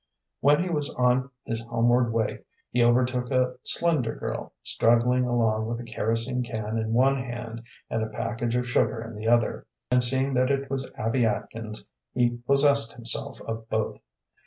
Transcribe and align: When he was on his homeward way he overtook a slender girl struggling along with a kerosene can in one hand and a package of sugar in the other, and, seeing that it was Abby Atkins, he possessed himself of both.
When 0.39 0.63
he 0.63 0.69
was 0.71 0.91
on 0.95 1.29
his 1.43 1.61
homeward 1.61 2.11
way 2.11 2.39
he 2.71 2.83
overtook 2.83 3.29
a 3.29 3.53
slender 3.61 4.15
girl 4.15 4.51
struggling 4.63 5.25
along 5.25 5.67
with 5.67 5.79
a 5.79 5.83
kerosene 5.83 6.41
can 6.41 6.79
in 6.79 6.91
one 6.91 7.21
hand 7.23 7.61
and 7.87 8.01
a 8.01 8.07
package 8.09 8.55
of 8.55 8.67
sugar 8.67 9.03
in 9.03 9.13
the 9.13 9.27
other, 9.27 9.67
and, 9.91 10.01
seeing 10.01 10.33
that 10.33 10.49
it 10.49 10.71
was 10.71 10.89
Abby 10.95 11.23
Atkins, 11.23 11.87
he 12.15 12.31
possessed 12.47 12.93
himself 12.93 13.39
of 13.41 13.69
both. 13.69 13.99